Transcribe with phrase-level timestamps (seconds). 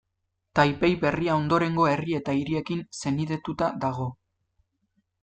[0.59, 4.09] Taipei Berria ondorengo herri eta hiriekin senidetuta dago.